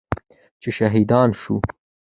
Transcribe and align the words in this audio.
چې 0.61 0.69
شهیدان 0.77 1.29
شو. 1.41 1.55